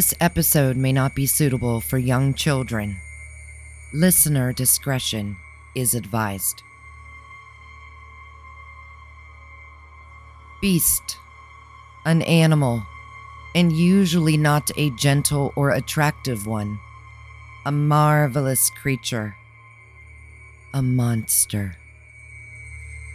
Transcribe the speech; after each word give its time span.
This 0.00 0.14
episode 0.18 0.78
may 0.78 0.94
not 0.94 1.14
be 1.14 1.26
suitable 1.26 1.82
for 1.82 1.98
young 1.98 2.32
children. 2.32 2.96
Listener 3.92 4.50
discretion 4.50 5.36
is 5.74 5.94
advised. 5.94 6.62
Beast, 10.62 11.18
an 12.06 12.22
animal, 12.22 12.82
and 13.54 13.72
usually 13.74 14.38
not 14.38 14.70
a 14.78 14.88
gentle 14.92 15.52
or 15.54 15.68
attractive 15.68 16.46
one. 16.46 16.78
A 17.66 17.70
marvelous 17.70 18.70
creature. 18.70 19.36
A 20.72 20.80
monster. 20.80 21.76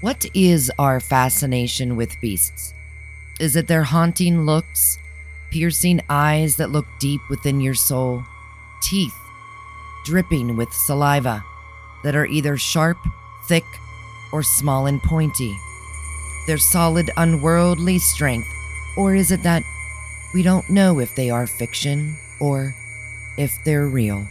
What 0.01 0.23
is 0.35 0.71
our 0.77 0.99
fascination 0.99 1.95
with 1.95 2.21
beasts? 2.21 2.75
Is 3.39 3.55
it 3.55 3.65
their 3.65 3.85
haunting 3.85 4.45
looks, 4.45 4.99
piercing 5.55 6.01
eyes 6.09 6.57
that 6.57 6.69
look 6.69 6.85
deep 6.99 7.21
within 7.29 7.61
your 7.61 7.73
soul, 7.73 8.21
teeth 8.81 9.15
dripping 10.03 10.57
with 10.57 10.71
saliva 10.73 11.45
that 12.03 12.13
are 12.13 12.25
either 12.25 12.57
sharp, 12.57 12.97
thick, 13.47 13.63
or 14.33 14.43
small 14.43 14.85
and 14.85 15.01
pointy? 15.01 15.55
Their 16.45 16.57
solid, 16.57 17.09
unworldly 17.15 17.99
strength, 17.99 18.49
or 18.97 19.15
is 19.15 19.31
it 19.31 19.43
that 19.43 19.63
we 20.33 20.43
don't 20.43 20.69
know 20.69 20.99
if 20.99 21.15
they 21.15 21.29
are 21.29 21.47
fiction 21.47 22.17
or 22.41 22.75
if 23.37 23.63
they're 23.63 23.87
real? 23.87 24.27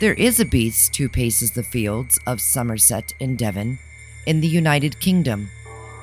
There 0.00 0.14
is 0.14 0.40
a 0.40 0.44
beast 0.44 0.96
who 0.96 1.08
paces 1.08 1.52
the 1.52 1.62
fields 1.62 2.18
of 2.26 2.40
Somerset 2.40 3.14
in 3.20 3.36
Devon, 3.36 3.78
in 4.26 4.40
the 4.40 4.48
United 4.48 4.98
Kingdom, 4.98 5.50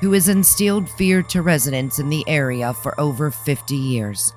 who 0.01 0.11
has 0.13 0.27
instilled 0.27 0.89
fear 0.89 1.21
to 1.21 1.43
residents 1.43 1.99
in 1.99 2.09
the 2.09 2.27
area 2.27 2.73
for 2.73 2.99
over 2.99 3.29
50 3.29 3.75
years, 3.75 4.33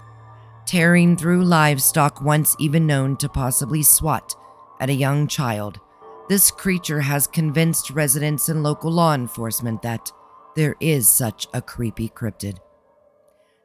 tearing 0.66 1.16
through 1.16 1.42
livestock 1.42 2.20
once 2.20 2.54
even 2.58 2.86
known 2.86 3.16
to 3.16 3.28
possibly 3.28 3.82
swat 3.82 4.36
at 4.78 4.90
a 4.90 4.94
young 4.94 5.26
child. 5.26 5.80
This 6.28 6.50
creature 6.50 7.00
has 7.00 7.26
convinced 7.26 7.90
residents 7.90 8.50
and 8.50 8.62
local 8.62 8.92
law 8.92 9.14
enforcement 9.14 9.80
that 9.82 10.12
there 10.54 10.76
is 10.80 11.08
such 11.08 11.46
a 11.54 11.62
creepy 11.62 12.10
cryptid. 12.10 12.58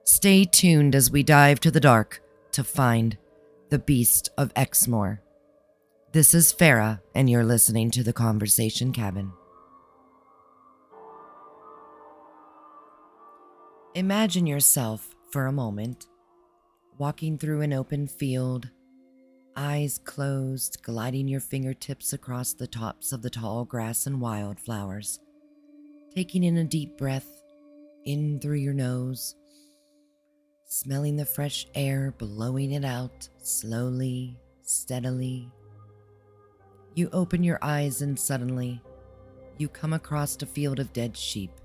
Stay 0.06 0.46
tuned 0.46 0.96
as 0.96 1.12
we 1.12 1.22
dive 1.22 1.60
to 1.60 1.70
the 1.70 1.80
dark 1.80 2.22
to 2.54 2.64
find 2.64 3.18
the 3.70 3.78
beast 3.78 4.30
of 4.38 4.54
Exmoor. 4.56 5.22
This 6.14 6.34
is 6.34 6.54
Farah, 6.54 7.02
and 7.14 7.30
you're 7.30 7.44
listening 7.44 7.92
to 7.92 8.04
the 8.04 8.14
Conversation 8.14 8.92
Cabin. 8.92 9.32
Imagine 13.96 14.46
yourself 14.46 15.16
for 15.32 15.48
a 15.48 15.52
moment 15.52 16.06
walking 17.00 17.40
through 17.40 17.62
an 17.62 17.74
open 17.74 18.08
field, 18.08 18.70
eyes 19.56 20.00
closed, 20.04 20.84
gliding 20.84 21.28
your 21.28 21.40
fingertips 21.40 22.14
across 22.14 22.54
the 22.54 22.68
tops 22.68 23.12
of 23.12 23.24
the 23.24 23.32
tall 23.32 23.66
grass 23.66 24.06
and 24.06 24.22
wildflowers, 24.22 25.20
taking 26.14 26.44
in 26.44 26.58
a 26.58 26.64
deep 26.64 26.98
breath 27.00 27.42
in 28.06 28.40
through 28.40 28.58
your 28.58 28.76
nose, 28.76 29.36
smelling 30.66 31.16
the 31.16 31.26
fresh 31.26 31.66
air, 31.74 32.14
blowing 32.20 32.74
it 32.74 32.86
out 32.86 33.28
slowly, 33.42 34.38
steadily. 34.62 35.50
You 36.94 37.10
open 37.12 37.44
your 37.44 37.58
eyes 37.64 38.04
and 38.04 38.20
suddenly 38.20 38.84
you 39.58 39.68
come 39.68 39.94
across 39.94 40.40
a 40.44 40.46
field 40.46 40.80
of 40.80 40.94
dead 40.94 41.18
sheep, 41.18 41.59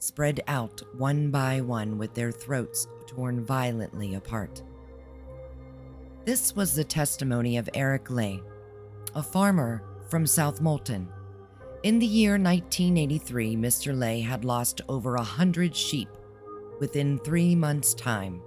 spread 0.00 0.40
out 0.48 0.82
one 0.96 1.30
by 1.30 1.60
one 1.60 1.96
with 1.96 2.12
their 2.14 2.32
throats 2.32 2.88
torn 3.06 3.44
violently 3.44 4.14
apart. 4.14 4.62
This 6.24 6.56
was 6.56 6.74
the 6.74 6.84
testimony 6.84 7.56
of 7.56 7.68
Eric 7.74 8.10
Ley, 8.10 8.42
a 9.14 9.22
farmer 9.22 9.82
from 10.08 10.26
South 10.26 10.60
Molton. 10.60 11.06
In 11.82 11.98
the 11.98 12.06
year 12.06 12.32
1983, 12.32 13.56
Mr. 13.56 13.96
Ley 13.96 14.20
had 14.20 14.44
lost 14.44 14.80
over 14.88 15.14
a 15.14 15.22
hundred 15.22 15.74
sheep 15.74 16.08
within 16.78 17.18
three 17.18 17.54
months' 17.54 17.94
time, 17.94 18.42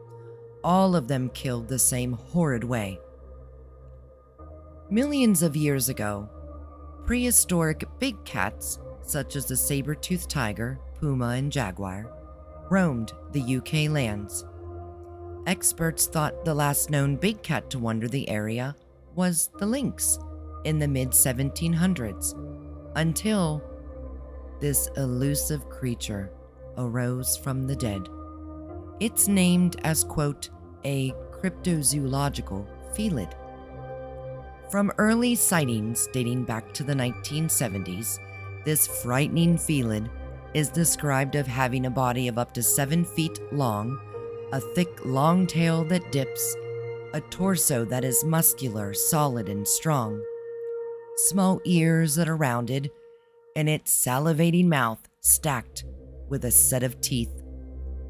all 0.63 0.96
of 0.96 1.08
them 1.08 1.30
killed 1.30 1.68
the 1.68 1.80
same 1.80 2.13
horrid 2.13 2.63
way. 2.63 3.00
Millions 4.90 5.42
of 5.44 5.56
years 5.56 5.90
ago, 5.90 6.30
prehistoric 7.06 7.86
big 8.00 8.24
cats, 8.25 8.80
such 9.02 9.36
as 9.36 9.46
the 9.46 9.58
saber 9.58 9.96
toothed 9.96 10.30
tiger, 10.30 10.80
puma, 11.03 11.31
and 11.31 11.52
jaguar, 11.52 12.09
roamed 12.69 13.12
the 13.34 13.58
UK 13.58 13.91
lands. 13.91 14.46
Experts 15.47 16.08
thought 16.08 16.46
the 16.46 16.53
last 16.53 16.90
known 16.90 17.18
big 17.18 17.44
cat 17.44 17.69
to 17.69 17.78
wander 17.78 18.08
the 18.08 18.30
area 18.30 18.74
was 19.13 19.50
the 19.59 19.66
lynx 19.66 20.18
in 20.63 20.80
the 20.80 20.88
mid 20.88 21.09
1700s, 21.09 22.34
until 22.96 23.62
this 24.62 24.88
elusive 24.96 25.68
creature 25.69 26.31
arose 26.78 27.36
from 27.36 27.68
the 27.68 27.75
dead. 27.75 28.08
It's 29.02 29.28
named 29.28 29.75
as, 29.84 30.06
quote, 30.06 30.52
a 30.86 31.12
cryptozoological 31.31 32.66
felid 32.96 33.36
from 34.72 34.90
early 34.97 35.36
sightings 35.36 36.08
dating 36.13 36.46
back 36.46 36.74
to 36.75 36.84
the 36.84 36.94
1970s, 36.94 38.19
this 38.63 38.88
frightening 38.88 39.58
felid 39.58 40.09
is 40.53 40.69
described 40.69 41.36
of 41.36 41.47
having 41.47 41.86
a 41.86 41.91
body 41.91 42.28
of 42.28 42.38
up 42.38 42.53
to 42.53 42.64
7 42.64 43.03
feet 43.06 43.40
long, 43.52 44.00
a 44.52 44.59
thick 44.59 45.06
long 45.06 45.47
tail 45.47 45.84
that 45.86 46.12
dips, 46.12 46.56
a 47.14 47.22
torso 47.22 47.86
that 47.86 48.03
is 48.03 48.24
muscular, 48.24 48.94
solid, 48.94 49.50
and 49.50 49.68
strong, 49.68 50.24
small 51.16 51.59
ears 51.66 52.16
that 52.16 52.28
are 52.28 52.36
rounded, 52.36 52.90
and 53.56 53.69
its 53.69 53.92
salivating 54.06 54.66
mouth 54.66 55.08
stacked 55.22 55.86
with 56.30 56.46
a 56.46 56.52
set 56.52 56.84
of 56.84 57.00
teeth, 57.02 57.42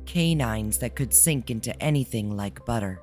canines 0.05 0.77
that 0.77 0.95
could 0.95 1.13
sink 1.13 1.49
into 1.49 1.81
anything 1.83 2.35
like 2.35 2.65
butter. 2.65 3.01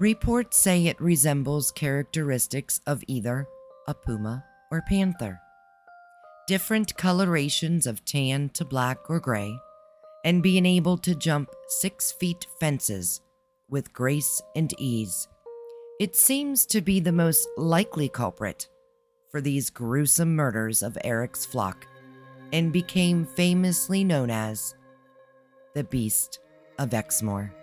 Reports 0.00 0.58
say 0.58 0.86
it 0.86 1.00
resembles 1.00 1.70
characteristics 1.70 2.80
of 2.86 3.04
either 3.06 3.46
a 3.86 3.94
puma 3.94 4.44
or 4.72 4.82
panther. 4.88 5.40
Different 6.46 6.94
colorations 6.98 7.86
of 7.86 8.04
tan 8.04 8.50
to 8.50 8.66
black 8.66 9.08
or 9.08 9.18
gray, 9.18 9.58
and 10.26 10.42
being 10.42 10.66
able 10.66 10.98
to 10.98 11.14
jump 11.14 11.48
six 11.68 12.12
feet 12.12 12.46
fences 12.60 13.22
with 13.70 13.94
grace 13.94 14.42
and 14.54 14.70
ease. 14.78 15.26
It 15.98 16.14
seems 16.14 16.66
to 16.66 16.82
be 16.82 17.00
the 17.00 17.12
most 17.12 17.48
likely 17.56 18.10
culprit 18.10 18.68
for 19.30 19.40
these 19.40 19.70
gruesome 19.70 20.36
murders 20.36 20.82
of 20.82 20.98
Eric's 21.02 21.46
flock 21.46 21.86
and 22.52 22.74
became 22.74 23.24
famously 23.24 24.04
known 24.04 24.28
as 24.28 24.74
the 25.72 25.84
Beast 25.84 26.40
of 26.78 26.92
Exmoor. 26.92 27.54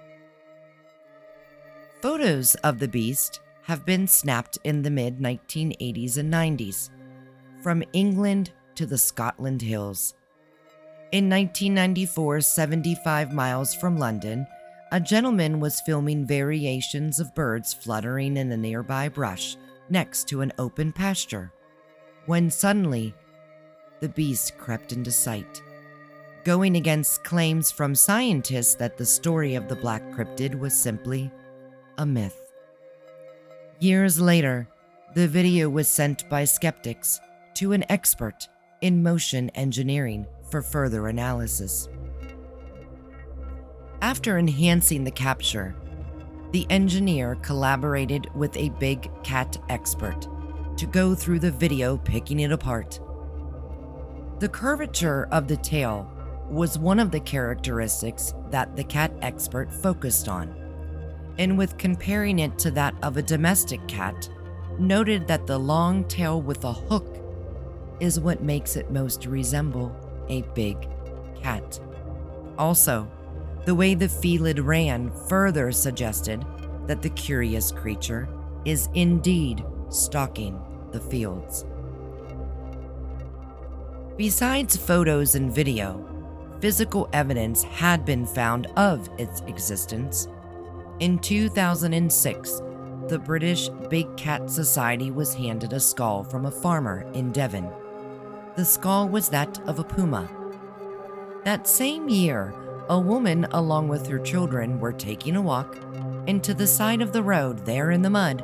Photos 2.02 2.56
of 2.56 2.80
the 2.80 2.88
beast 2.88 3.42
have 3.62 3.86
been 3.86 4.08
snapped 4.08 4.58
in 4.64 4.82
the 4.82 4.90
mid 4.90 5.20
1980s 5.20 6.18
and 6.18 6.34
90s, 6.34 6.90
from 7.62 7.84
England 7.94 8.52
to 8.76 8.86
the 8.86 8.98
Scotland 8.98 9.62
Hills. 9.62 10.14
In 11.12 11.30
1994, 11.30 12.42
75 12.42 13.34
miles 13.34 13.76
from 13.76 13.98
London, 13.98 14.48
a 14.94 15.00
gentleman 15.00 15.60
was 15.60 15.82
filming 15.82 16.26
variations 16.26 17.20
of 17.20 17.36
birds 17.36 17.74
fluttering 17.74 18.38
in 18.38 18.52
a 18.52 18.58
nearby 18.58 19.10
brush 19.10 19.58
next 19.90 20.28
to 20.30 20.42
an 20.42 20.54
open 20.58 20.92
pasture, 20.92 21.52
when 22.26 22.50
suddenly 22.50 23.14
the 24.00 24.10
beast 24.10 24.58
crept 24.58 24.92
into 24.92 25.12
sight. 25.12 25.62
Going 26.44 26.76
against 26.76 27.24
claims 27.24 27.72
from 27.72 27.94
scientists 27.94 28.76
that 28.76 28.98
the 28.98 29.06
story 29.06 29.56
of 29.56 29.68
the 29.68 29.76
black 29.76 30.02
cryptid 30.12 30.58
was 30.58 30.74
simply 30.74 31.32
a 31.98 32.06
myth. 32.06 32.52
Years 33.80 34.20
later, 34.20 34.68
the 35.14 35.28
video 35.28 35.70
was 35.70 35.88
sent 35.88 36.28
by 36.30 36.46
skeptics 36.46 37.20
to 37.56 37.74
an 37.74 37.84
expert 37.90 38.48
in 38.82 39.02
motion 39.02 39.50
engineering 39.52 40.26
for 40.50 40.62
further 40.62 41.08
analysis. 41.08 41.88
After 44.02 44.38
enhancing 44.38 45.04
the 45.04 45.12
capture, 45.12 45.76
the 46.52 46.66
engineer 46.70 47.36
collaborated 47.36 48.28
with 48.36 48.56
a 48.58 48.70
big 48.80 49.10
cat 49.24 49.58
expert 49.70 50.28
to 50.78 50.86
go 50.86 51.16
through 51.16 51.40
the 51.40 51.52
video, 51.52 51.98
picking 51.98 52.40
it 52.40 52.52
apart. 52.52 53.00
The 54.40 54.50
curvature 54.50 55.28
of 55.32 55.48
the 55.48 55.58
tail 55.58 56.12
was 56.50 56.78
one 56.78 57.00
of 57.00 57.12
the 57.12 57.20
characteristics 57.20 58.34
that 58.50 58.76
the 58.76 58.84
cat 58.84 59.14
expert 59.22 59.72
focused 59.72 60.28
on 60.28 60.62
and 61.38 61.58
with 61.58 61.78
comparing 61.78 62.40
it 62.40 62.58
to 62.60 62.72
that 62.72 62.94
of 63.04 63.18
a 63.18 63.22
domestic 63.22 63.86
cat, 63.88 64.30
noted 64.80 65.28
that 65.28 65.48
the 65.48 65.58
long 65.58 66.04
tail 66.06 66.42
with 66.42 66.64
a 66.64 66.74
hook 66.74 67.18
is 68.02 68.20
what 68.20 68.44
makes 68.44 68.76
it 68.76 68.92
most 68.92 69.26
resemble 69.26 69.96
a 70.28 70.42
big 70.54 70.90
cat. 71.42 71.80
Also, 72.58 73.10
The 73.66 73.76
way 73.76 73.94
the 73.94 74.10
felid 74.10 74.60
ran 74.60 75.12
further 75.30 75.72
suggested 75.72 76.44
that 76.88 77.04
the 77.04 77.12
curious 77.12 77.72
creature 77.72 78.28
is 78.66 78.90
indeed 78.96 79.64
stalking 79.90 80.60
the 80.92 81.00
fields. 81.00 81.66
Besides 84.18 84.76
photos 84.76 85.36
and 85.36 85.54
video, 85.54 86.04
physical 86.60 87.08
evidence 87.14 87.62
had 87.64 88.04
been 88.04 88.26
found 88.26 88.66
of 88.78 89.08
its 89.20 89.42
existence. 89.42 90.28
In 91.00 91.20
2006, 91.20 92.62
the 93.08 93.20
British 93.20 93.70
Big 93.90 94.16
Cat 94.18 94.50
Society 94.50 95.12
was 95.12 95.34
handed 95.36 95.74
a 95.74 95.80
skull 95.80 96.24
from 96.24 96.46
a 96.46 96.52
farmer 96.52 97.10
in 97.14 97.32
Devon. 97.32 97.70
The 98.56 98.66
skull 98.66 99.08
was 99.08 99.30
that 99.30 99.60
of 99.68 99.80
a 99.80 99.84
puma. 99.84 100.30
That 101.46 101.68
same 101.68 102.10
year, 102.10 102.54
a 102.90 103.00
woman, 103.00 103.48
along 103.52 103.88
with 103.88 104.08
her 104.08 104.20
children, 104.20 104.80
were 104.80 104.92
taking 104.92 105.38
a 105.38 105.42
walk, 105.42 105.78
and 106.28 106.44
to 106.44 106.54
the 106.54 106.68
side 106.68 107.02
of 107.02 107.14
the 107.14 107.24
road, 107.24 107.66
there 107.66 107.92
in 107.92 108.02
the 108.02 108.10
mud, 108.10 108.44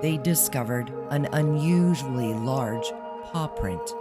they 0.00 0.16
discovered 0.18 0.90
an 1.10 1.26
unusually 1.32 2.32
large 2.34 2.86
paw 3.24 3.48
print. 3.48 3.94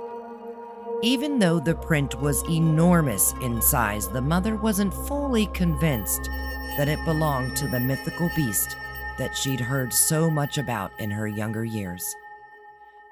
Even 1.02 1.40
though 1.40 1.60
the 1.60 1.76
print 1.76 2.22
was 2.22 2.48
enormous 2.50 3.34
in 3.42 3.62
size, 3.62 4.08
the 4.08 4.22
mother 4.22 4.56
wasn't 4.56 4.94
fully 4.94 5.48
convinced 5.48 6.30
that 6.78 6.88
it 6.88 7.04
belonged 7.06 7.56
to 7.58 7.68
the 7.68 7.80
mythical 7.80 8.30
beast 8.36 8.78
that 9.18 9.36
she'd 9.36 9.60
heard 9.60 9.94
so 9.94 10.30
much 10.30 10.58
about 10.58 10.92
in 11.00 11.10
her 11.10 11.28
younger 11.28 11.66
years. 11.66 12.16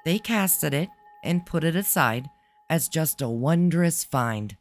They 0.04 0.18
casted 0.18 0.74
it 0.74 0.90
and 1.24 1.46
put 1.46 1.64
it 1.64 1.74
aside 1.74 2.28
as 2.70 2.88
just 2.88 3.20
a 3.20 3.28
wondrous 3.28 4.04
find. 4.04 4.56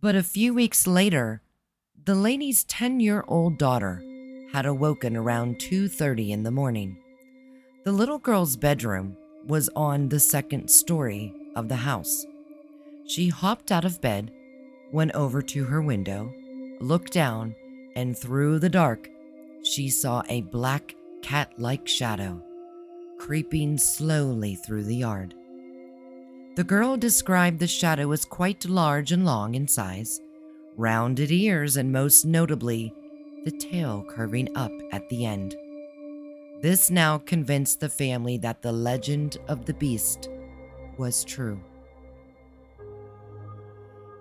But 0.00 0.14
a 0.14 0.22
few 0.22 0.54
weeks 0.54 0.86
later, 0.86 1.42
the 2.04 2.14
lady's 2.14 2.64
10-year-old 2.64 3.58
daughter 3.58 4.02
had 4.52 4.64
awoken 4.64 5.16
around 5.16 5.56
2:30 5.58 6.30
in 6.30 6.42
the 6.42 6.50
morning. 6.50 6.96
The 7.84 7.92
little 7.92 8.18
girl's 8.18 8.56
bedroom 8.56 9.16
was 9.46 9.68
on 9.74 10.08
the 10.08 10.20
second 10.20 10.70
story 10.70 11.34
of 11.56 11.68
the 11.68 11.76
house. 11.76 12.24
She 13.06 13.28
hopped 13.28 13.72
out 13.72 13.84
of 13.84 14.00
bed, 14.00 14.30
went 14.92 15.12
over 15.14 15.42
to 15.42 15.64
her 15.64 15.82
window, 15.82 16.32
looked 16.80 17.12
down, 17.12 17.54
and 17.96 18.16
through 18.16 18.58
the 18.58 18.68
dark, 18.68 19.08
she 19.64 19.88
saw 19.88 20.22
a 20.28 20.42
black 20.42 20.94
cat 21.22 21.52
like 21.58 21.88
shadow 21.88 22.42
creeping 23.18 23.76
slowly 23.76 24.54
through 24.54 24.84
the 24.84 24.96
yard. 24.96 25.34
The 26.56 26.64
girl 26.64 26.96
described 26.96 27.58
the 27.58 27.66
shadow 27.66 28.10
as 28.12 28.24
quite 28.24 28.64
large 28.64 29.12
and 29.12 29.24
long 29.24 29.54
in 29.54 29.68
size, 29.68 30.20
rounded 30.76 31.30
ears, 31.30 31.76
and 31.76 31.92
most 31.92 32.24
notably, 32.24 32.92
the 33.44 33.50
tail 33.50 34.04
curving 34.08 34.48
up 34.56 34.72
at 34.92 35.08
the 35.08 35.24
end. 35.24 35.56
This 36.60 36.90
now 36.90 37.18
convinced 37.18 37.78
the 37.78 37.88
family 37.88 38.38
that 38.38 38.62
the 38.62 38.72
legend 38.72 39.36
of 39.46 39.64
the 39.66 39.74
beast 39.74 40.28
was 40.96 41.22
true. 41.22 41.60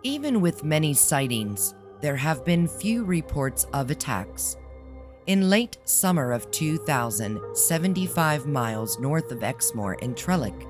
Even 0.04 0.42
with 0.42 0.64
many 0.64 0.94
sightings, 0.94 1.74
there 2.02 2.16
have 2.16 2.46
been 2.46 2.68
few 2.68 3.04
reports 3.04 3.66
of 3.74 3.90
attacks. 3.90 4.58
In 5.28 5.50
late 5.50 5.78
summer 5.84 6.32
of 6.32 6.50
2000, 6.52 7.42
75 7.54 8.48
miles 8.48 8.98
north 8.98 9.30
of 9.34 9.44
Exmoor 9.44 9.96
in 9.96 10.16
Trelleck, 10.16 10.66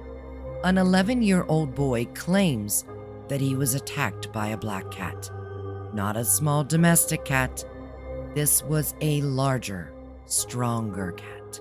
an 0.64 0.80
11 0.80 1.22
year 1.22 1.46
old 1.48 1.76
boy 1.76 2.06
claims 2.16 2.84
that 3.28 3.40
he 3.40 3.54
was 3.54 3.76
attacked 3.76 4.34
by 4.34 4.48
a 4.48 4.58
black 4.58 4.90
cat. 4.90 5.30
Not 5.94 6.18
a 6.18 6.26
small 6.26 6.64
domestic 6.64 7.24
cat, 7.24 7.64
this 8.34 8.64
was 8.64 8.96
a 9.00 9.22
larger, 9.22 9.94
stronger 10.26 11.12
cat. 11.12 11.60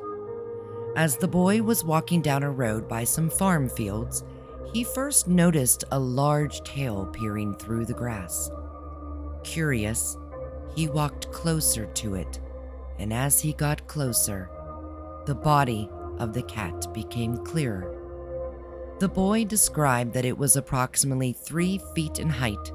As 0.97 1.19
the 1.19 1.29
boy 1.29 1.63
was 1.63 1.85
walking 1.85 2.23
down 2.23 2.43
a 2.45 2.51
road 2.51 2.89
by 2.89 3.05
some 3.05 3.29
farm 3.29 3.69
fields, 3.69 4.25
he 4.73 4.85
first 4.85 5.29
noticed 5.29 5.85
a 5.93 5.99
large 5.99 6.63
tail 6.63 7.05
peering 7.13 7.57
through 7.57 7.85
the 7.85 7.93
grass. 7.93 8.51
Curious, 9.45 10.17
he 10.75 10.89
walked 10.89 11.31
closer 11.31 11.85
to 11.93 12.15
it, 12.15 12.41
and 12.99 13.13
as 13.13 13.41
he 13.41 13.53
got 13.53 13.87
closer, 13.87 14.51
the 15.27 15.35
body 15.35 15.89
of 16.19 16.33
the 16.33 16.43
cat 16.43 16.93
became 16.95 17.37
clearer. 17.39 17.93
The 18.99 19.09
boy 19.09 19.45
described 19.45 20.15
that 20.15 20.25
it 20.25 20.39
was 20.39 20.57
approximately 20.57 21.33
three 21.33 21.81
feet 21.95 22.19
in 22.19 22.31
height 22.31 22.73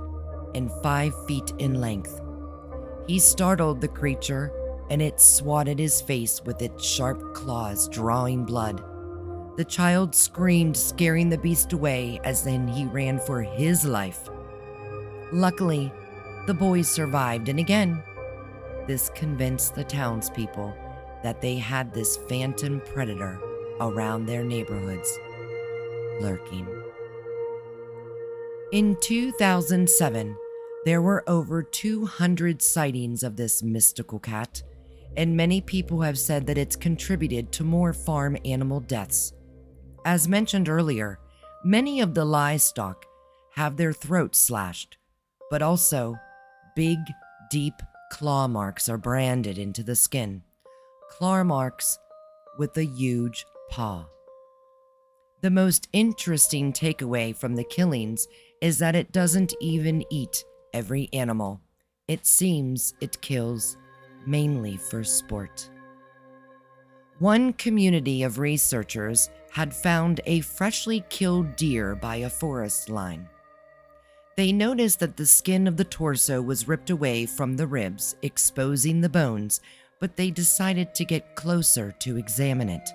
and 0.53 0.71
five 0.83 1.13
feet 1.25 1.53
in 1.57 1.81
length. 1.81 2.21
He 3.07 3.17
startled 3.17 3.81
the 3.81 3.87
creature, 3.87 4.51
and 4.89 5.01
it 5.01 5.19
swatted 5.19 5.79
his 5.79 6.01
face 6.01 6.41
with 6.45 6.61
its 6.61 6.85
sharp 6.85 7.33
claws, 7.33 7.87
drawing 7.89 8.43
blood. 8.43 8.83
The 9.57 9.65
child 9.65 10.13
screamed, 10.13 10.77
scaring 10.77 11.29
the 11.29 11.37
beast 11.37 11.73
away, 11.73 12.19
as 12.23 12.43
then 12.43 12.67
he 12.67 12.85
ran 12.85 13.19
for 13.19 13.41
his 13.41 13.85
life. 13.85 14.29
Luckily, 15.31 15.91
the 16.45 16.53
boys 16.53 16.87
survived, 16.87 17.49
and 17.49 17.59
again, 17.59 18.03
this 18.91 19.09
convinced 19.11 19.73
the 19.73 19.85
townspeople 19.85 20.75
that 21.23 21.39
they 21.39 21.55
had 21.55 21.93
this 21.93 22.17
phantom 22.27 22.81
predator 22.81 23.39
around 23.79 24.25
their 24.25 24.43
neighborhoods, 24.43 25.17
lurking. 26.19 26.67
In 28.73 28.97
2007, 28.99 30.35
there 30.83 31.01
were 31.01 31.23
over 31.25 31.63
200 31.63 32.61
sightings 32.61 33.23
of 33.23 33.37
this 33.37 33.63
mystical 33.63 34.19
cat, 34.19 34.61
and 35.15 35.37
many 35.37 35.61
people 35.61 36.01
have 36.01 36.19
said 36.19 36.45
that 36.47 36.57
it's 36.57 36.75
contributed 36.75 37.49
to 37.53 37.63
more 37.63 37.93
farm 37.93 38.35
animal 38.43 38.81
deaths. 38.81 39.31
As 40.03 40.27
mentioned 40.27 40.67
earlier, 40.67 41.17
many 41.63 42.01
of 42.01 42.13
the 42.13 42.25
livestock 42.25 43.05
have 43.55 43.77
their 43.77 43.93
throats 43.93 44.37
slashed, 44.37 44.97
but 45.49 45.61
also 45.61 46.17
big, 46.75 46.97
deep 47.49 47.75
claw 48.11 48.45
marks 48.45 48.89
are 48.89 48.97
branded 48.97 49.57
into 49.57 49.81
the 49.81 49.95
skin. 49.95 50.43
Claw 51.09 51.43
marks 51.45 51.97
with 52.59 52.75
a 52.77 52.83
huge 52.83 53.45
paw. 53.69 54.05
The 55.39 55.49
most 55.49 55.87
interesting 55.93 56.73
takeaway 56.73 57.35
from 57.35 57.55
the 57.55 57.63
killings 57.63 58.27
is 58.59 58.77
that 58.79 58.95
it 58.95 59.13
doesn't 59.13 59.53
even 59.61 60.03
eat 60.11 60.43
every 60.73 61.09
animal. 61.13 61.61
It 62.09 62.25
seems 62.25 62.93
it 62.99 63.21
kills 63.21 63.77
mainly 64.27 64.75
for 64.75 65.05
sport. 65.05 65.69
One 67.19 67.53
community 67.53 68.23
of 68.23 68.39
researchers 68.39 69.29
had 69.51 69.73
found 69.73 70.19
a 70.25 70.41
freshly 70.41 71.05
killed 71.09 71.55
deer 71.55 71.95
by 71.95 72.17
a 72.17 72.29
forest 72.29 72.89
line. 72.89 73.27
They 74.37 74.51
noticed 74.51 74.99
that 74.99 75.17
the 75.17 75.25
skin 75.25 75.67
of 75.67 75.77
the 75.77 75.83
torso 75.83 76.41
was 76.41 76.67
ripped 76.67 76.89
away 76.89 77.25
from 77.25 77.57
the 77.57 77.67
ribs, 77.67 78.15
exposing 78.21 79.01
the 79.01 79.09
bones, 79.09 79.61
but 79.99 80.15
they 80.15 80.31
decided 80.31 80.95
to 80.95 81.05
get 81.05 81.35
closer 81.35 81.91
to 81.99 82.17
examine 82.17 82.69
it. 82.69 82.89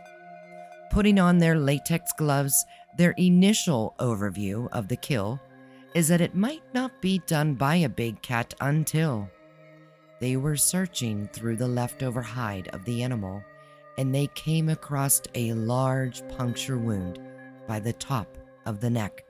Putting 0.91 1.19
on 1.19 1.39
their 1.39 1.59
latex 1.59 2.13
gloves, 2.17 2.65
their 2.97 3.15
initial 3.19 3.95
overview 3.99 4.69
of 4.73 4.89
the 4.89 4.97
kill 4.97 5.41
is 5.95 6.09
that 6.09 6.21
it 6.21 6.35
might 6.35 6.63
not 6.73 7.01
be 7.01 7.19
done 7.27 7.55
by 7.55 7.77
a 7.77 7.89
big 7.89 8.21
cat 8.23 8.55
until 8.61 9.31
they 10.21 10.37
were 10.37 10.57
searching 10.57 11.29
through 11.33 11.57
the 11.57 11.69
leftover 11.69 12.23
hide 12.23 12.69
of 12.69 12.85
the 12.85 13.03
animal 13.03 13.43
and 13.99 14.15
they 14.15 14.27
came 14.29 14.69
across 14.69 15.21
a 15.35 15.53
large 15.53 16.27
puncture 16.29 16.79
wound 16.79 17.21
by 17.67 17.79
the 17.79 17.93
top 17.93 18.39
of 18.65 18.81
the 18.81 18.91
neck. 18.91 19.26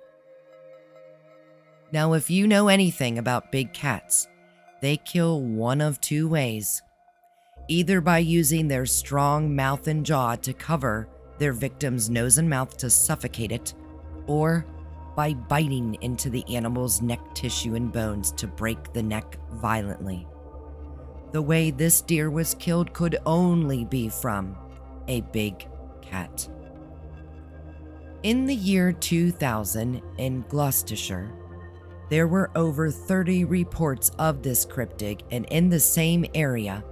Now, 1.93 2.15
if 2.15 2.31
you 2.31 2.47
know 2.47 2.69
anything 2.69 3.19
about 3.19 3.53
big 3.53 3.73
cats, 3.73 4.29
they 4.81 4.97
kill 4.97 5.41
one 5.41 5.81
of 5.81 6.01
two 6.01 6.29
ways 6.29 6.83
either 7.69 8.01
by 8.01 8.19
using 8.19 8.69
their 8.69 8.87
strong 8.87 9.55
mouth 9.55 9.89
and 9.89 10.07
jaw 10.07 10.37
to 10.37 10.53
cover 10.53 11.09
their 11.39 11.53
victim's 11.53 12.09
nose 12.09 12.39
and 12.39 12.49
mouth 12.49 12.77
to 12.79 12.89
suffocate 12.89 13.53
it, 13.53 13.75
or 14.27 14.65
by 15.17 15.35
biting 15.35 15.97
into 16.01 16.31
the 16.31 16.45
animal's 16.55 17.03
neck 17.03 17.21
tissue 17.35 17.75
and 17.75 17.93
bones 17.93 18.33
to 18.33 18.47
break 18.47 18.93
the 18.93 19.03
neck 19.03 19.37
violently. 19.55 20.27
The 21.33 21.43
way 21.43 21.71
this 21.71 22.01
deer 22.01 22.31
was 22.31 22.55
killed 22.55 22.93
could 22.93 23.19
only 23.27 23.85
be 23.85 24.09
from 24.09 24.57
a 25.09 25.23
big 25.33 25.67
cat. 26.03 26.49
In 28.23 28.47
the 28.47 28.55
year 28.55 28.93
2000 28.93 30.03
in 30.19 30.45
Gloucestershire, 30.49 31.33
there 32.09 32.29
were 32.29 32.51
over 32.55 32.91
30 32.91 33.45
reports 33.45 34.11
of 34.19 34.43
this 34.43 34.65
cryptid, 34.65 35.23
and 35.31 35.45
in 35.47 35.69
the 35.69 35.81
same 35.81 36.25
area, 36.35 36.85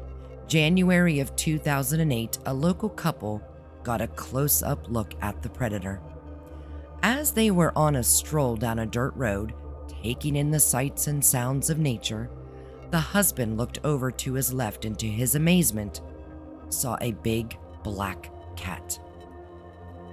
January 0.49 1.21
of 1.21 1.35
2008, 1.37 2.39
a 2.47 2.55
local 2.55 2.89
couple 2.89 3.43
got 3.83 4.01
a 4.01 4.09
close 4.09 4.63
up 4.63 4.89
look 4.89 5.15
at 5.23 5.43
the 5.43 5.49
predator. 5.49 6.01
As 7.03 7.33
they 7.33 7.51
were 7.51 7.77
on 7.77 7.97
a 7.97 8.03
stroll 8.03 8.57
down 8.57 8.79
a 8.81 8.87
dirt 8.87 9.13
road, 9.15 9.55
taking 10.03 10.37
in 10.37 10.51
the 10.51 10.61
sights 10.61 11.07
and 11.07 11.25
sounds 11.25 11.71
of 11.71 11.79
nature, 11.79 12.31
the 12.91 12.99
husband 12.99 13.57
looked 13.57 13.79
over 13.85 14.11
to 14.11 14.35
his 14.35 14.53
left 14.53 14.85
and 14.85 14.99
to 14.99 15.07
his 15.07 15.35
amazement, 15.35 16.01
saw 16.71 16.97
a 17.01 17.13
big 17.13 17.57
black 17.83 18.31
cat. 18.57 18.99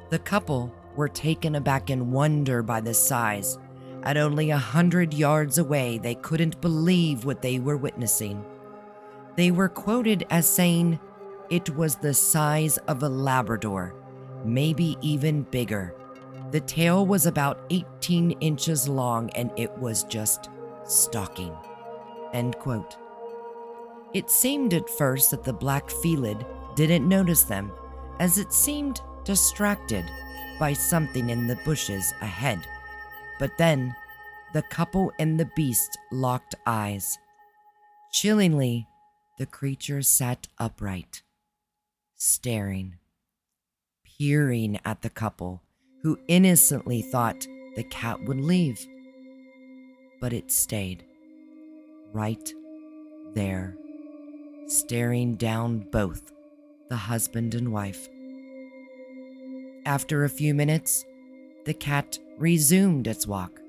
The 0.10 0.20
couple 0.20 0.74
were 0.96 1.08
taken 1.08 1.56
aback 1.56 1.90
in 1.90 2.12
wonder 2.12 2.62
by 2.62 2.82
the 2.82 2.94
size. 2.94 3.58
At 4.04 4.18
only 4.18 4.50
a 4.50 4.58
hundred 4.58 5.14
yards 5.14 5.58
away, 5.58 5.98
they 5.98 6.16
couldn't 6.16 6.60
believe 6.60 7.26
what 7.26 7.42
they 7.42 7.60
were 7.60 7.78
witnessing. 7.78 8.44
They 9.36 9.52
were 9.52 9.70
quoted 9.70 10.26
as 10.30 10.50
saying 10.50 11.00
it 11.50 11.76
was 11.76 11.96
the 11.96 12.14
size 12.14 12.78
of 12.88 13.04
a 13.04 13.10
Labrador, 13.10 13.94
maybe 14.44 14.98
even 15.02 15.44
bigger. 15.44 15.96
The 16.52 16.62
tail 16.62 17.06
was 17.06 17.28
about 17.28 17.62
18 17.70 18.32
inches 18.42 18.88
long 18.88 19.30
and 19.32 19.52
it 19.56 19.72
was 19.78 20.04
just 20.06 20.50
stalking. 20.84 21.56
End 22.34 22.58
quote. 22.58 22.98
It 24.14 24.30
seemed 24.30 24.74
at 24.74 24.90
first 24.90 25.32
that 25.32 25.44
the 25.44 25.54
black 25.54 25.90
felid 25.90 26.46
didn't 26.76 27.08
notice 27.08 27.44
them, 27.44 27.72
as 28.20 28.38
it 28.38 28.52
seemed 28.52 29.02
distracted 29.24 30.06
by 30.60 30.74
something 30.74 31.30
in 31.30 31.48
the 31.48 31.60
bushes 31.64 32.14
ahead. 32.22 32.66
But 33.42 33.58
then, 33.58 33.96
the 34.54 34.62
couple 34.62 35.12
and 35.18 35.40
the 35.40 35.50
beast 35.56 35.98
locked 36.12 36.54
eyes. 36.68 37.18
Chillingly, 38.14 38.86
the 39.40 39.48
creature 39.48 40.04
sat 40.04 40.48
upright, 40.60 41.24
staring, 42.16 42.98
peering 44.06 44.80
at 44.86 45.02
the 45.02 45.10
couple, 45.10 45.64
who 46.04 46.20
innocently 46.28 47.02
thought 47.02 47.48
the 47.76 47.84
cat 47.84 48.24
would 48.26 48.40
leave. 48.40 48.86
But 50.20 50.34
it 50.34 50.52
stayed, 50.52 51.04
right 52.14 52.54
there, 53.34 53.76
staring 54.68 55.34
down 55.34 55.88
both 55.92 56.32
the 56.90 56.96
husband 56.96 57.56
and 57.56 57.74
wife. 57.74 58.08
After 59.84 60.26
a 60.26 60.30
few 60.30 60.54
minutes, 60.54 61.04
the 61.66 61.74
cat 61.74 62.20
resumed 62.42 63.06
its 63.06 63.28
walk. 63.28 63.62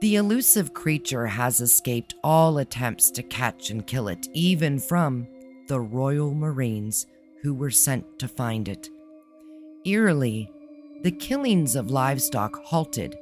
The 0.00 0.16
elusive 0.16 0.74
creature 0.74 1.26
has 1.26 1.60
escaped 1.60 2.16
all 2.22 2.58
attempts 2.58 3.10
to 3.12 3.22
catch 3.22 3.70
and 3.70 3.86
kill 3.86 4.08
it, 4.08 4.28
even 4.34 4.78
from 4.78 5.26
the 5.68 5.80
Royal 5.80 6.34
Marines 6.34 7.06
who 7.42 7.54
were 7.54 7.70
sent 7.70 8.18
to 8.18 8.28
find 8.28 8.68
it. 8.68 8.90
Eerily, 9.84 10.50
the 11.02 11.12
killings 11.12 11.76
of 11.76 11.90
livestock 11.90 12.56
halted 12.64 13.16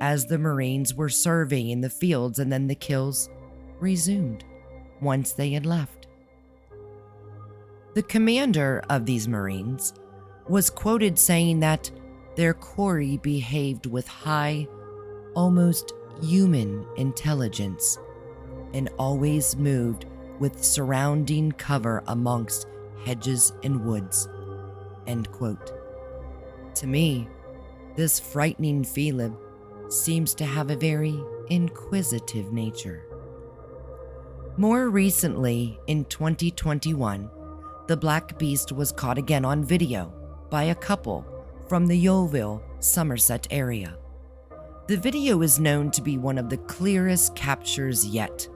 as 0.00 0.26
the 0.26 0.38
Marines 0.38 0.94
were 0.94 1.08
surveying 1.08 1.80
the 1.80 1.90
fields, 1.90 2.38
and 2.38 2.52
then 2.52 2.66
the 2.66 2.74
kills 2.74 3.30
resumed 3.80 4.44
once 5.00 5.32
they 5.32 5.50
had 5.50 5.64
left. 5.64 6.08
The 7.94 8.02
commander 8.02 8.82
of 8.88 9.06
these 9.06 9.26
Marines 9.26 9.94
was 10.48 10.70
quoted 10.70 11.18
saying 11.18 11.60
that 11.60 11.90
their 12.40 12.54
quarry 12.54 13.18
behaved 13.18 13.84
with 13.84 14.08
high, 14.08 14.66
almost 15.34 15.92
human 16.22 16.86
intelligence 16.96 17.98
and 18.72 18.88
always 18.98 19.56
moved 19.56 20.06
with 20.38 20.64
surrounding 20.64 21.52
cover 21.52 22.02
amongst 22.06 22.66
hedges 23.04 23.52
and 23.62 23.84
woods. 23.84 24.26
End 25.06 25.30
quote. 25.32 25.72
To 26.76 26.86
me, 26.86 27.28
this 27.94 28.18
frightening 28.18 28.84
felid 28.84 29.36
seems 29.90 30.34
to 30.36 30.46
have 30.46 30.70
a 30.70 30.76
very 30.76 31.22
inquisitive 31.50 32.54
nature. 32.54 33.02
More 34.56 34.88
recently, 34.88 35.78
in 35.88 36.06
2021, 36.06 37.28
the 37.86 37.98
black 37.98 38.38
beast 38.38 38.72
was 38.72 38.92
caught 38.92 39.18
again 39.18 39.44
on 39.44 39.62
video 39.62 40.10
by 40.48 40.62
a 40.62 40.74
couple 40.74 41.39
from 41.70 41.86
the 41.86 41.96
Yeovil, 41.96 42.60
Somerset 42.80 43.46
area. 43.52 43.96
The 44.88 44.96
video 44.96 45.40
is 45.42 45.60
known 45.60 45.92
to 45.92 46.02
be 46.02 46.18
one 46.18 46.36
of 46.36 46.50
the 46.50 46.56
clearest 46.56 47.36
captures 47.36 48.04
yet. 48.04 48.48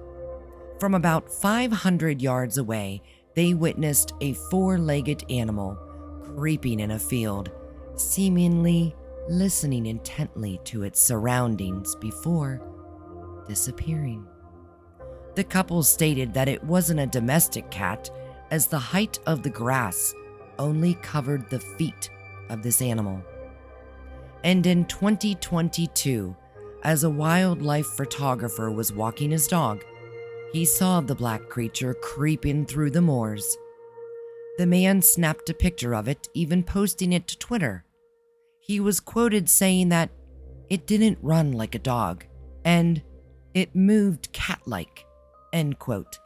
From 0.81 0.95
about 0.95 1.31
500 1.31 2.21
yards 2.21 2.59
away, 2.59 3.03
they 3.37 3.55
witnessed 3.55 4.15
a 4.21 4.33
four 4.51 4.79
legged 4.79 5.31
animal 5.31 5.79
creeping 6.25 6.81
in 6.81 6.91
a 6.91 6.99
field, 6.99 7.53
seemingly 7.95 8.97
listening 9.29 9.87
intently 9.87 10.59
to 10.65 10.83
its 10.83 11.01
surroundings 11.01 11.95
before 12.01 12.61
disappearing. 13.47 14.27
The 15.37 15.45
couple 15.45 15.85
stated 15.85 16.35
that 16.35 16.49
it 16.49 16.65
wasn't 16.65 16.99
a 16.99 17.07
domestic 17.07 17.71
cat, 17.71 18.11
as 18.51 18.67
the 18.67 18.77
height 18.77 19.21
of 19.25 19.45
the 19.45 19.51
grass 19.51 20.13
only 20.59 20.95
covered 20.95 21.49
the 21.49 21.61
feet 21.61 22.11
of 22.49 22.63
this 22.63 22.81
animal. 22.83 23.23
And 24.43 24.67
in 24.67 24.85
2022, 24.85 26.37
as 26.83 27.03
a 27.03 27.11
wildlife 27.11 27.87
photographer 27.87 28.71
was 28.71 28.93
walking 28.93 29.31
his 29.31 29.47
dog, 29.47 29.83
he 30.53 30.65
saw 30.65 31.01
the 31.01 31.15
black 31.15 31.49
creature 31.49 31.95
creeping 31.95 32.67
through 32.67 32.91
the 32.91 33.01
moors. 33.01 33.57
The 34.59 34.67
man 34.67 35.03
snapped 35.03 35.51
a 35.51 35.55
picture 35.55 35.95
of 35.95 36.07
it, 36.07 36.29
even 36.35 36.63
posting 36.63 37.13
it 37.13 37.27
to 37.29 37.39
Twitter. 37.39 37.85
He 38.61 38.79
was 38.81 39.01
quoted 39.01 39.49
saying 39.49 39.89
that 39.89 40.11
it 40.71 40.87
didn't 40.87 41.19
run 41.23 41.53
like 41.53 41.75
a 41.75 41.81
dog 41.81 42.25
and 42.65 43.03
it 43.55 43.75
moved 43.75 44.33
cat 44.33 44.61
like, 44.67 45.07
end 45.53 45.79
quote, 45.79 46.19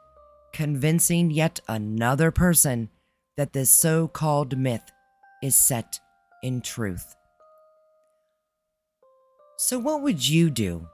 convincing 0.53 1.31
yet 1.31 1.61
another 1.69 2.31
person 2.31 2.91
that 3.37 3.53
this 3.53 3.71
so 3.71 4.09
called 4.09 4.59
myth 4.59 4.91
is 5.43 5.55
set 5.57 6.01
in 6.43 6.61
truth. 6.61 7.17
So, 9.57 9.79
what 9.79 10.03
would 10.03 10.27
you 10.27 10.51
do 10.51 10.89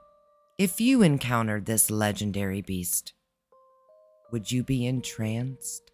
if 0.57 0.81
you 0.81 1.01
encountered 1.01 1.65
this 1.65 1.91
legendary 1.91 2.61
beast? 2.61 3.13
Would 4.31 4.51
you 4.51 4.63
be 4.63 4.85
entranced? 4.85 5.91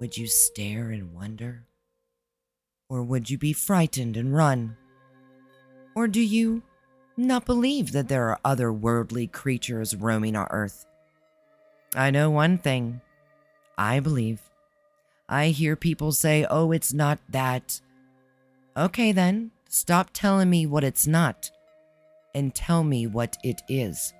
Would 0.00 0.16
you 0.16 0.26
stare 0.26 0.90
and 0.90 1.14
wonder? 1.14 1.66
Or 2.88 3.02
would 3.02 3.30
you 3.30 3.38
be 3.38 3.52
frightened 3.52 4.16
and 4.16 4.34
run? 4.34 4.76
Or 5.94 6.06
do 6.06 6.20
you 6.20 6.62
not 7.16 7.46
believe 7.46 7.92
that 7.92 8.08
there 8.08 8.28
are 8.28 8.38
other 8.44 8.72
worldly 8.72 9.26
creatures 9.26 9.96
roaming 9.96 10.36
our 10.36 10.48
earth? 10.50 10.86
I 11.94 12.10
know 12.10 12.30
one 12.30 12.58
thing 12.58 13.00
I 13.76 14.00
believe 14.00 14.40
I 15.28 15.48
hear 15.48 15.76
people 15.76 16.12
say, 16.12 16.46
oh, 16.48 16.72
it's 16.72 16.94
not 16.94 17.18
that. 17.28 17.80
Okay, 18.78 19.10
then, 19.10 19.50
stop 19.68 20.10
telling 20.12 20.48
me 20.48 20.64
what 20.64 20.84
it's 20.84 21.04
not 21.04 21.50
and 22.32 22.54
tell 22.54 22.84
me 22.84 23.08
what 23.08 23.36
it 23.42 23.60
is. 23.68 24.14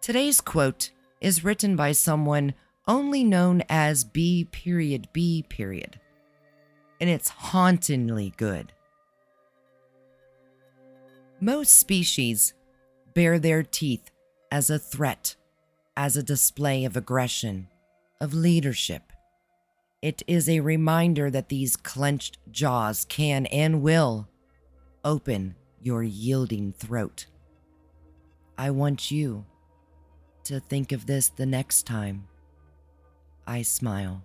Today's 0.00 0.40
quote 0.40 0.92
is 1.20 1.44
written 1.44 1.76
by 1.76 1.92
someone 1.92 2.54
only 2.88 3.22
known 3.22 3.62
as 3.68 4.02
B 4.02 4.48
period 4.50 5.08
B 5.12 5.44
period, 5.46 6.00
and 6.98 7.10
it's 7.10 7.28
hauntingly 7.28 8.32
good. 8.38 8.72
Most 11.38 11.78
species 11.78 12.54
bare 13.12 13.38
their 13.38 13.62
teeth 13.62 14.10
as 14.50 14.70
a 14.70 14.78
threat 14.78 15.36
as 15.98 16.16
a 16.16 16.22
display 16.22 16.86
of 16.86 16.96
aggression, 16.96 17.68
of 18.22 18.32
leadership. 18.32 19.05
It 20.02 20.22
is 20.26 20.48
a 20.48 20.60
reminder 20.60 21.30
that 21.30 21.48
these 21.48 21.74
clenched 21.74 22.38
jaws 22.50 23.06
can 23.08 23.46
and 23.46 23.82
will 23.82 24.28
open 25.04 25.56
your 25.80 26.02
yielding 26.02 26.72
throat. 26.72 27.26
I 28.58 28.70
want 28.70 29.10
you 29.10 29.46
to 30.44 30.60
think 30.60 30.92
of 30.92 31.06
this 31.06 31.28
the 31.28 31.46
next 31.46 31.86
time 31.86 32.28
I 33.46 33.62
smile. 33.62 34.22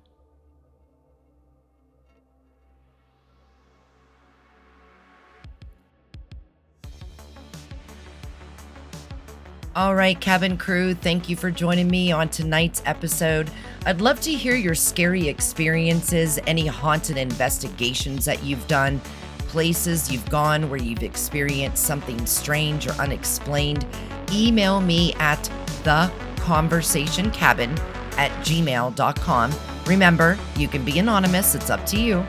All 9.73 9.95
right, 9.95 10.19
cabin 10.19 10.57
crew, 10.57 10.93
thank 10.93 11.29
you 11.29 11.37
for 11.37 11.49
joining 11.49 11.87
me 11.87 12.11
on 12.11 12.27
tonight's 12.27 12.83
episode. 12.85 13.49
I'd 13.85 13.99
love 13.99 14.21
to 14.21 14.31
hear 14.31 14.55
your 14.55 14.75
scary 14.75 15.27
experiences, 15.27 16.39
any 16.45 16.67
haunted 16.67 17.17
investigations 17.17 18.25
that 18.25 18.43
you've 18.43 18.67
done, 18.67 19.01
places 19.39 20.11
you've 20.11 20.29
gone 20.29 20.69
where 20.69 20.79
you've 20.79 21.01
experienced 21.01 21.83
something 21.83 22.25
strange 22.25 22.87
or 22.87 22.91
unexplained. 22.93 23.87
Email 24.31 24.81
me 24.81 25.13
at 25.15 25.43
theconversationcabin 25.83 27.79
at 28.17 28.31
gmail.com. 28.45 29.51
Remember, 29.87 30.37
you 30.55 30.67
can 30.67 30.85
be 30.85 30.99
anonymous, 30.99 31.55
it's 31.55 31.71
up 31.71 31.85
to 31.87 31.99
you. 31.99 32.23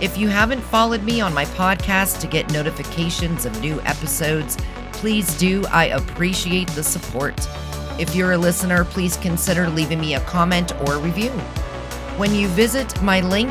If 0.00 0.16
you 0.16 0.28
haven't 0.28 0.60
followed 0.60 1.02
me 1.02 1.20
on 1.20 1.34
my 1.34 1.46
podcast 1.46 2.20
to 2.20 2.28
get 2.28 2.52
notifications 2.52 3.44
of 3.44 3.60
new 3.60 3.80
episodes, 3.82 4.56
Please 4.96 5.36
do. 5.36 5.62
I 5.66 5.88
appreciate 5.88 6.68
the 6.68 6.82
support. 6.82 7.36
If 7.98 8.14
you're 8.14 8.32
a 8.32 8.38
listener, 8.38 8.84
please 8.84 9.16
consider 9.16 9.68
leaving 9.68 10.00
me 10.00 10.14
a 10.14 10.20
comment 10.20 10.72
or 10.82 10.98
review. 10.98 11.30
When 12.18 12.34
you 12.34 12.48
visit 12.48 13.00
my 13.02 13.20
link, 13.20 13.50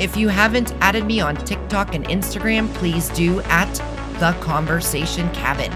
If 0.00 0.16
you 0.16 0.28
haven't 0.28 0.72
added 0.80 1.04
me 1.04 1.20
on 1.20 1.36
TikTok 1.36 1.94
and 1.94 2.06
Instagram, 2.06 2.72
please 2.74 3.08
do 3.10 3.40
at 3.42 3.80
The 4.18 4.32
Conversation 4.40 5.30
Cabin. 5.32 5.72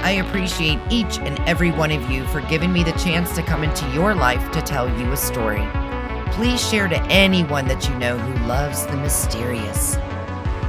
I 0.00 0.22
appreciate 0.24 0.78
each 0.90 1.18
and 1.18 1.40
every 1.40 1.72
one 1.72 1.90
of 1.90 2.08
you 2.08 2.24
for 2.28 2.40
giving 2.42 2.72
me 2.72 2.84
the 2.84 2.92
chance 2.92 3.34
to 3.34 3.42
come 3.42 3.64
into 3.64 3.88
your 3.90 4.14
life 4.14 4.52
to 4.52 4.62
tell 4.62 4.88
you 4.98 5.10
a 5.10 5.16
story. 5.16 5.66
Please 6.30 6.64
share 6.64 6.86
to 6.86 7.02
anyone 7.06 7.66
that 7.66 7.88
you 7.88 7.96
know 7.96 8.16
who 8.16 8.46
loves 8.46 8.86
the 8.86 8.96
mysterious. 8.96 9.96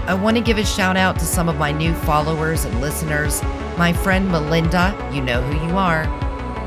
I 0.07 0.15
want 0.15 0.37
to 0.37 0.41
give 0.43 0.57
a 0.57 0.65
shout 0.65 0.97
out 0.97 1.19
to 1.19 1.25
some 1.25 1.47
of 1.47 1.57
my 1.57 1.71
new 1.71 1.93
followers 1.93 2.65
and 2.65 2.81
listeners. 2.81 3.43
My 3.77 3.93
friend 3.93 4.27
Melinda, 4.31 5.11
you 5.13 5.21
know 5.21 5.43
who 5.43 5.67
you 5.67 5.77
are. 5.77 6.05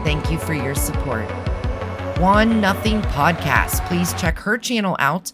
Thank 0.04 0.30
you 0.30 0.38
for 0.38 0.54
your 0.54 0.76
support. 0.76 1.28
Won 2.20 2.60
Nothing 2.60 3.02
Podcast. 3.02 3.84
Please 3.88 4.14
check 4.14 4.38
her 4.38 4.56
channel 4.56 4.94
out. 5.00 5.32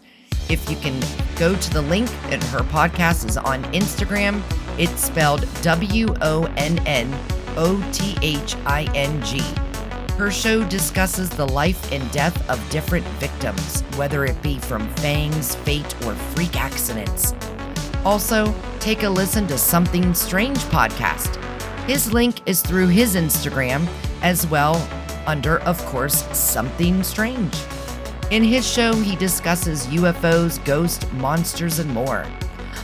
If 0.49 0.67
you 0.67 0.77
can 0.77 0.99
go 1.35 1.55
to 1.55 1.69
the 1.69 1.83
link, 1.83 2.09
and 2.31 2.43
her 2.45 2.61
podcast 2.61 3.27
is 3.29 3.37
on 3.37 3.63
Instagram. 3.65 4.41
It's 4.79 5.03
spelled 5.03 5.45
W 5.61 6.07
O 6.21 6.45
N 6.55 6.79
N 6.87 7.13
O 7.57 7.85
T 7.91 8.15
H 8.21 8.55
I 8.65 8.89
N 8.95 9.21
G. 9.25 9.41
Her 10.17 10.31
show 10.31 10.63
discusses 10.69 11.29
the 11.29 11.45
life 11.45 11.91
and 11.91 12.09
death 12.11 12.49
of 12.49 12.69
different 12.69 13.05
victims, 13.19 13.81
whether 13.97 14.23
it 14.23 14.41
be 14.41 14.57
from 14.57 14.87
fangs, 14.95 15.55
fate, 15.55 15.93
or 16.05 16.15
freak 16.15 16.55
accidents. 16.55 17.35
Also, 18.05 18.55
take 18.79 19.03
a 19.03 19.09
listen 19.09 19.47
to 19.47 19.57
Something 19.57 20.13
Strange 20.13 20.59
podcast. 20.59 21.35
His 21.83 22.13
link 22.13 22.47
is 22.47 22.61
through 22.61 22.87
his 22.87 23.15
Instagram 23.15 23.85
as 24.21 24.47
well, 24.47 24.75
under, 25.25 25.59
of 25.63 25.77
course, 25.87 26.25
Something 26.37 27.03
Strange. 27.03 27.53
In 28.31 28.45
his 28.45 28.65
show, 28.65 28.93
he 28.93 29.17
discusses 29.17 29.87
UFOs, 29.87 30.63
ghosts, 30.63 31.05
monsters, 31.13 31.79
and 31.79 31.93
more. 31.93 32.25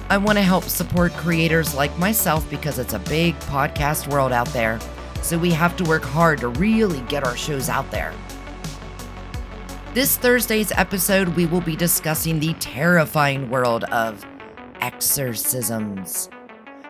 I 0.08 0.18
want 0.18 0.38
to 0.38 0.44
help 0.44 0.66
support 0.66 1.14
creators 1.14 1.74
like 1.74 1.98
myself 1.98 2.48
because 2.52 2.78
it's 2.78 2.94
a 2.94 3.00
big 3.00 3.34
podcast 3.40 4.08
world 4.08 4.32
out 4.32 4.48
there, 4.50 4.80
so 5.24 5.36
we 5.36 5.52
have 5.52 5.76
to 5.78 5.84
work 5.84 6.04
hard 6.04 6.40
to 6.42 6.50
really 6.50 7.02
get 7.02 7.24
our 7.24 7.36
shows 7.36 7.70
out 7.70 7.90
there. 7.90 8.14
This 9.96 10.16
Thursday's 10.16 10.72
episode, 10.74 11.30
we 11.30 11.48
will 11.48 11.62
be 11.62 11.76
discussing 11.76 12.40
the 12.40 12.54
terrifying 12.56 13.50
world 13.50 13.86
of 13.86 14.24
exorcisms. 14.80 16.30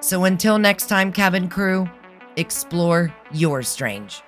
So 0.01 0.25
until 0.25 0.59
next 0.59 0.87
time, 0.87 1.13
cabin 1.13 1.47
crew, 1.47 1.89
explore 2.35 3.15
your 3.31 3.63
strange. 3.63 4.24